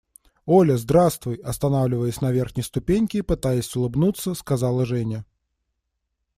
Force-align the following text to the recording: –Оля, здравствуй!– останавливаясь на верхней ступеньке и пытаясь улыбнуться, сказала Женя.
–Оля, 0.57 0.77
здравствуй!– 0.77 1.35
останавливаясь 1.43 2.21
на 2.21 2.31
верхней 2.31 2.63
ступеньке 2.63 3.19
и 3.19 3.21
пытаясь 3.21 3.75
улыбнуться, 3.75 4.33
сказала 4.33 4.83
Женя. 4.83 5.25